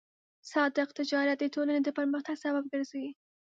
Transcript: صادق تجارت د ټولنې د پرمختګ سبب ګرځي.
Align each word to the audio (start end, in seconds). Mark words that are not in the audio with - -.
صادق 0.51 0.89
تجارت 0.99 1.37
د 1.39 1.45
ټولنې 1.55 1.81
د 1.83 1.89
پرمختګ 1.97 2.35
سبب 2.45 2.63
ګرځي. 2.73 3.05